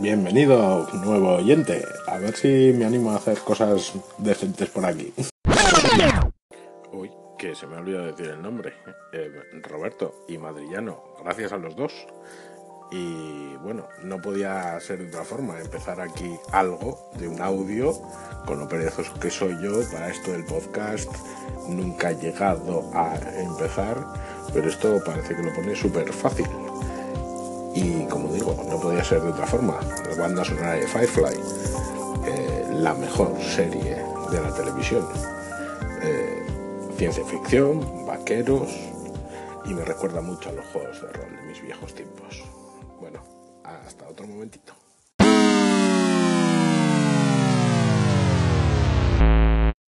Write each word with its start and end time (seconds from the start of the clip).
Bienvenido, 0.00 0.86
nuevo 0.92 1.36
oyente. 1.36 1.82
A 2.06 2.18
ver 2.18 2.36
si 2.36 2.72
me 2.76 2.84
animo 2.84 3.12
a 3.12 3.16
hacer 3.16 3.38
cosas 3.38 3.94
decentes 4.18 4.68
por 4.68 4.84
aquí. 4.84 5.12
Uy, 6.92 7.10
que 7.38 7.54
se 7.54 7.66
me 7.66 7.76
ha 7.76 7.78
olvidado 7.78 8.06
decir 8.06 8.26
el 8.26 8.42
nombre. 8.42 8.74
Eh, 9.12 9.30
Roberto 9.62 10.26
y 10.28 10.36
Madrillano, 10.38 11.02
gracias 11.22 11.52
a 11.52 11.56
los 11.56 11.74
dos. 11.76 11.92
Y 12.92 13.56
bueno, 13.56 13.88
no 14.02 14.20
podía 14.20 14.78
ser 14.80 14.98
de 14.98 15.08
otra 15.08 15.24
forma 15.24 15.58
empezar 15.60 16.00
aquí 16.00 16.30
algo 16.52 17.10
de 17.18 17.28
un 17.28 17.40
audio 17.40 17.92
con 18.46 18.60
lo 18.60 18.68
perezoso 18.68 19.18
que 19.18 19.30
soy 19.30 19.56
yo 19.62 19.80
para 19.90 20.10
esto 20.10 20.32
del 20.32 20.44
podcast. 20.44 21.10
Nunca 21.68 22.10
he 22.10 22.16
llegado 22.16 22.90
a 22.94 23.16
empezar, 23.40 24.04
pero 24.52 24.68
esto 24.68 25.02
parece 25.04 25.34
que 25.34 25.42
lo 25.42 25.54
pone 25.54 25.74
súper 25.74 26.12
fácil. 26.12 26.46
Y 27.76 28.06
como 28.06 28.32
digo, 28.32 28.56
no 28.70 28.80
podía 28.80 29.04
ser 29.04 29.20
de 29.20 29.28
otra 29.28 29.46
forma. 29.46 29.78
La 30.08 30.16
banda 30.16 30.42
sonora 30.42 30.72
de 30.72 30.86
Firefly, 30.86 31.38
eh, 32.24 32.66
la 32.72 32.94
mejor 32.94 33.38
serie 33.38 34.02
de 34.30 34.40
la 34.40 34.54
televisión. 34.54 35.06
Eh, 36.02 36.42
ciencia 36.96 37.22
ficción, 37.26 38.06
vaqueros, 38.06 38.70
y 39.66 39.74
me 39.74 39.84
recuerda 39.84 40.22
mucho 40.22 40.48
a 40.48 40.52
los 40.52 40.64
juegos 40.66 41.02
de 41.02 41.12
rol 41.12 41.36
de 41.36 41.42
mis 41.42 41.60
viejos 41.60 41.94
tiempos. 41.94 42.42
Bueno, 42.98 43.22
hasta 43.62 44.08
otro 44.08 44.26
momentito. 44.26 44.72